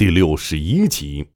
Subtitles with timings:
[0.00, 1.26] 第六十一集。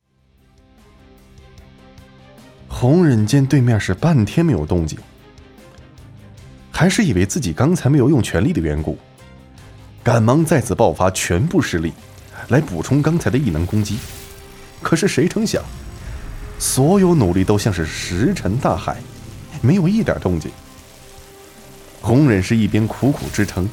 [2.66, 4.98] 红忍见对面是半天没有动静，
[6.70, 8.96] 还是以为自己刚才没有用全力的缘故，
[10.02, 11.92] 赶忙再次爆发全部实力，
[12.48, 13.98] 来补充刚才的异能攻击。
[14.80, 15.62] 可是谁成想，
[16.58, 18.96] 所有努力都像是石沉大海，
[19.60, 20.50] 没有一点动静。
[22.00, 23.68] 红忍是一边苦苦支撑，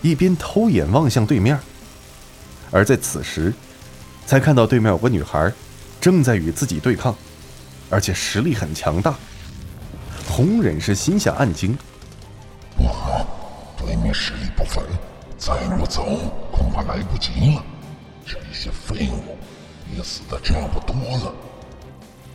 [0.00, 1.60] 一边偷眼望向对面，
[2.70, 3.52] 而在此时，
[4.28, 5.50] 才看到对面有个女孩，
[5.98, 7.16] 正在与自己对抗。
[7.88, 9.14] 而且实力很强大，
[10.28, 11.74] 红忍是心下暗惊。
[12.76, 13.26] 不好，
[13.78, 14.84] 对面实力不凡，
[15.38, 16.04] 再不走
[16.52, 17.64] 恐怕来不及了。
[18.26, 19.38] 这些废物
[19.96, 21.34] 也死的差不多了。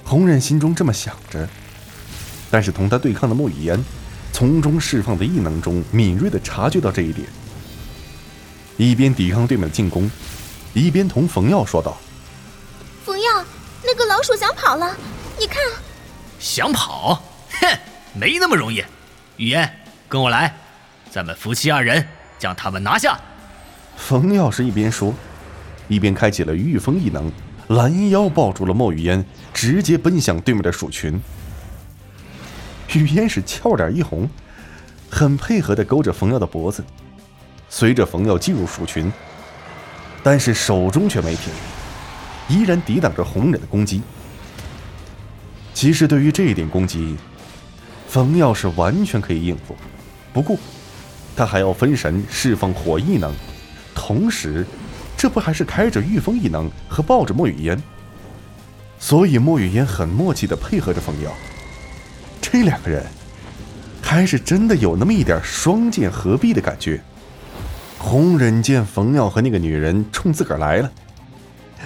[0.03, 1.47] 红忍心中这么想着，
[2.49, 3.79] 但是同他对抗的莫雨嫣，
[4.31, 7.27] 从中释放的异能中敏锐的察觉到这一点，
[8.77, 10.09] 一边抵抗对面的进攻，
[10.73, 11.97] 一边同冯耀说道
[13.05, 13.45] ：“冯耀，
[13.83, 14.95] 那个老鼠想跑了。”
[15.39, 15.57] 你看，
[16.39, 17.21] 想跑？
[17.59, 17.77] 哼，
[18.13, 18.83] 没那么容易。
[19.37, 19.71] 雨烟，
[20.07, 20.55] 跟我来，
[21.11, 22.07] 咱们夫妻二人
[22.39, 23.19] 将他们拿下。
[23.95, 25.13] 冯耀是一边说，
[25.87, 27.31] 一边开启了御风异能，
[27.67, 31.21] 拦腰抱住了莫雨烟，直接奔向对面的鼠群。
[32.93, 34.29] 雨烟是俏脸一红，
[35.09, 36.83] 很配合的勾着冯耀的脖子，
[37.69, 39.11] 随着冯耀进入鼠群，
[40.23, 41.51] 但是手中却没停，
[42.47, 44.01] 依然抵挡着红忍的攻击。
[45.73, 47.17] 其实对于这一点攻击，
[48.07, 49.75] 冯耀是完全可以应付。
[50.31, 50.57] 不过，
[51.35, 53.33] 他还要分神释放火异能，
[53.93, 54.65] 同时，
[55.17, 57.77] 这不还是开着御风异能和抱着莫雨嫣？
[58.99, 61.31] 所以莫雨嫣很默契的配合着冯耀。
[62.41, 63.05] 这两个人，
[64.01, 67.01] 还是真的有那么一点双剑合璧的感觉。
[68.03, 70.91] 红忍见冯耀和那个女人冲自个儿来了，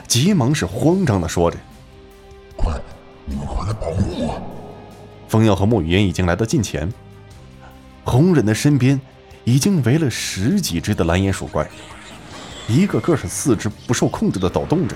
[0.08, 1.58] 急忙是慌张的说着。
[3.24, 4.42] 你们快来保护我！
[5.28, 6.92] 冯耀和莫雨嫣已经来到近前，
[8.04, 9.00] 红忍的身边
[9.44, 11.70] 已经围了十几只的蓝眼鼠怪，
[12.68, 14.96] 一个个是四肢不受控制的抖动着，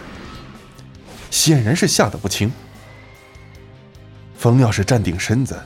[1.30, 2.52] 显然是吓得不轻。
[4.36, 5.62] 冯耀是站定身子，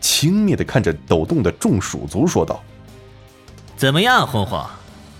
[0.00, 2.62] 轻蔑的看着抖动的众鼠族说道
[3.76, 4.64] ：“怎么样，混混？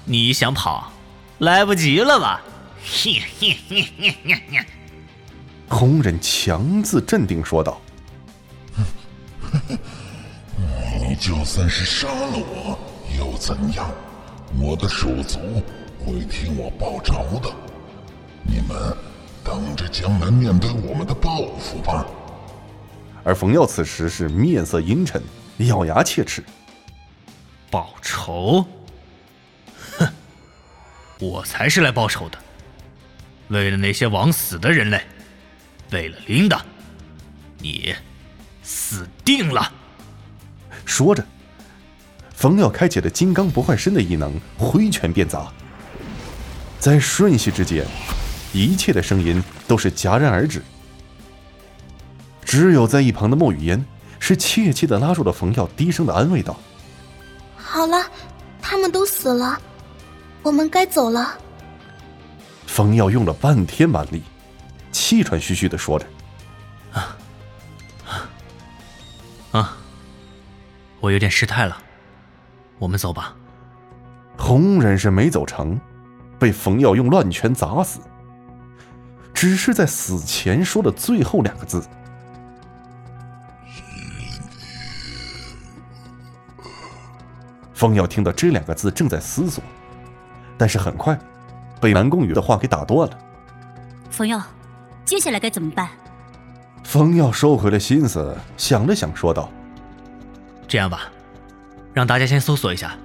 [0.04, 0.92] 你想跑，
[1.38, 2.42] 来不及了吧？”
[2.84, 4.64] 嘿嘿嘿嘿嘿嘿。
[5.68, 7.80] 红忍强自镇定说道
[11.00, 12.78] ：“你就算是杀了我
[13.18, 13.90] 又怎样？
[14.60, 15.38] 我的手足
[15.98, 17.50] 会替我报仇的。
[18.42, 18.96] 你们
[19.42, 22.06] 等着江南面对我们的报复吧。”
[23.24, 25.20] 而冯耀此时是面色阴沉，
[25.56, 26.44] 咬牙切齿
[27.70, 28.64] ：“报仇？
[31.18, 32.38] 哼，我才是来报仇的，
[33.48, 35.00] 为了那些枉死的人类。”
[35.90, 36.64] 为了琳达，
[37.58, 37.94] 你
[38.62, 39.70] 死定了！
[40.84, 41.24] 说着，
[42.34, 45.52] 冯耀开启了金刚不坏身的异能，挥拳便砸。
[46.80, 47.86] 在瞬息之间，
[48.52, 50.62] 一切的声音都是戛然而止。
[52.44, 53.84] 只有在一旁的莫雨嫣
[54.18, 56.58] 是怯怯的拉住了冯耀，低声的安慰道
[57.54, 58.10] ：“好了，
[58.60, 59.60] 他们都死了，
[60.44, 61.36] 我们该走了。”
[62.68, 64.22] 冯耀用了半天蛮力。
[64.92, 66.06] 气喘吁吁的说着
[66.94, 67.16] ：“啊
[69.50, 69.76] 啊，
[71.00, 71.76] 我有点失态了，
[72.78, 73.34] 我们走吧。”
[74.38, 75.80] 红人是没走成，
[76.38, 77.98] 被冯耀用乱拳砸死。
[79.32, 81.82] 只是在死前说的最后两个字。
[87.72, 89.62] 冯耀听到这两个字，正在思索，
[90.56, 91.18] 但是很快
[91.80, 93.18] 被南宫羽的话给打断了。
[94.10, 94.42] 冯耀。
[95.04, 95.90] 接下来该怎么办？
[96.82, 99.50] 冯耀收回了心思，想了想，说道
[100.66, 101.12] ：“这样吧，
[101.92, 102.96] 让大家先搜索一下，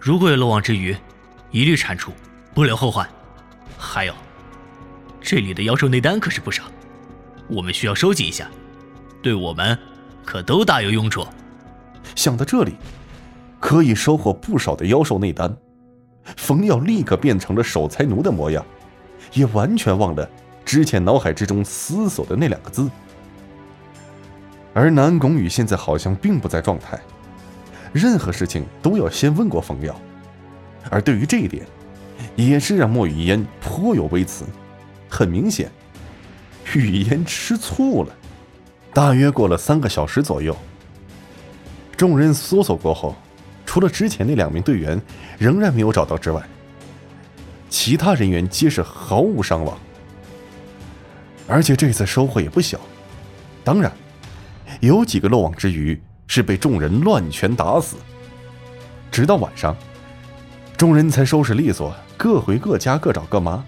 [0.00, 0.96] 如果有漏网之鱼，
[1.52, 2.10] 一律铲除，
[2.54, 3.08] 不留后患。
[3.78, 4.12] 还有，
[5.20, 6.64] 这里的妖兽内丹可是不少，
[7.46, 8.48] 我们需要收集一下，
[9.22, 9.78] 对我们
[10.24, 11.24] 可都大有用处。”
[12.16, 12.74] 想到这里，
[13.60, 15.56] 可以收获不少的妖兽内丹，
[16.36, 18.64] 冯耀立刻变成了守财奴的模样，
[19.32, 20.28] 也完全忘了。
[20.64, 22.88] 之前脑海之中思索的那两个字，
[24.72, 26.98] 而南宫羽现在好像并不在状态，
[27.92, 29.94] 任何事情都要先问过冯耀，
[30.88, 31.66] 而对于这一点，
[32.36, 34.44] 也是让莫雨嫣颇有微词。
[35.08, 35.70] 很明显，
[36.74, 38.14] 雨嫣吃醋了。
[38.94, 40.56] 大约过了三个小时左右，
[41.96, 43.14] 众人搜索过后，
[43.72, 45.00] 除了之前那两名队员
[45.38, 46.42] 仍然没有找到之外，
[47.70, 49.74] 其他人员皆是毫无伤亡。
[51.48, 52.78] 而且这次收获也不小，
[53.64, 53.90] 当然，
[54.80, 57.96] 有几个漏网之鱼是被众人乱拳打死。
[59.10, 59.74] 直到晚上，
[60.76, 63.64] 众人才收拾利索，各回各家，各找各妈。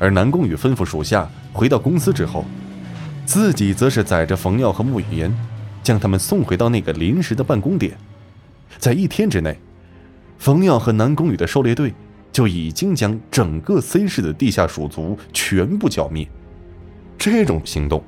[0.00, 2.44] 而南宫羽吩咐属下回到公司之后，
[3.24, 5.32] 自己则是载着冯耀和穆雨嫣，
[5.84, 7.96] 将他们送回到那个临时的办公点。
[8.78, 9.58] 在一天之内，
[10.38, 11.94] 冯耀和南宫羽的狩猎队
[12.30, 16.28] 就已经将整个 C 市的地下鼠族全部剿灭。
[17.18, 18.04] 这种行动，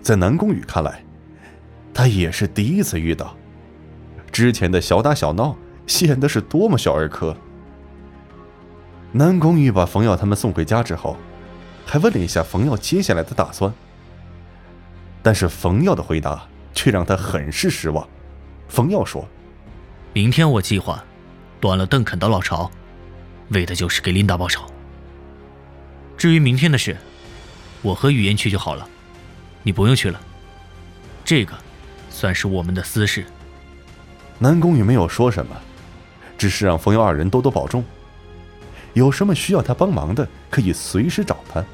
[0.00, 1.02] 在南宫羽看来，
[1.92, 3.36] 他也是第一次遇到。
[4.30, 7.36] 之前的小打小闹显得是多么小儿科。
[9.10, 11.16] 南宫羽把冯耀他们送回家之后，
[11.84, 13.70] 还问了一下冯耀接下来的打算。
[15.22, 18.08] 但是冯耀的回答却让他很是失望。
[18.68, 19.28] 冯耀说
[20.14, 21.02] ：“明天我计划
[21.58, 22.70] 断了邓肯的老巢，
[23.48, 24.62] 为的就是给琳达报仇。
[26.18, 26.94] 至于明天的事，
[27.80, 28.86] 我和雨嫣去就好了，
[29.62, 30.20] 你不用去了。
[31.24, 31.54] 这个
[32.10, 33.24] 算是我们的私事。”
[34.38, 35.56] 南宫羽没有说什么，
[36.36, 37.82] 只是让冯耀二人多多保重。
[38.92, 41.64] 有什么需要他帮忙的，可以随时找他。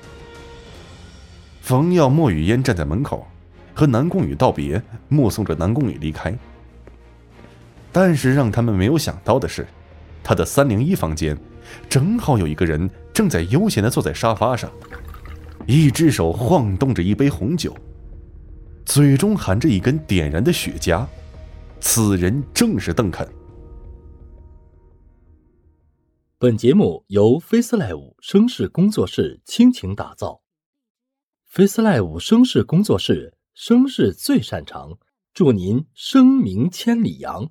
[1.61, 3.26] 冯耀、莫雨嫣站在门口，
[3.75, 6.32] 和南宫羽道别，目送着南宫羽离开。
[7.93, 9.67] 但是让他们没有想到的是，
[10.23, 11.37] 他的三零一房间，
[11.88, 14.70] 正好有一个人正在悠闲的坐在沙发上，
[15.67, 17.76] 一只手晃动着一杯红酒，
[18.85, 21.06] 嘴中含着一根点燃的雪茄。
[21.81, 23.26] 此人正是邓肯。
[26.38, 30.43] 本节目由 FaceLive 声势工作室倾情打造
[31.52, 34.99] ，FaceLive 声势工作室声势最擅长，
[35.32, 37.50] 祝您声名千里扬。